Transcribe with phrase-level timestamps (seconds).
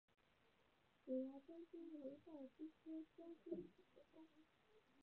[1.05, 4.47] 水涯狡蛛为盗蛛科狡蛛属的动物。